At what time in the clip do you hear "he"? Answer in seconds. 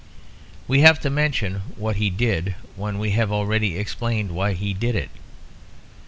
1.97-2.09, 4.53-4.73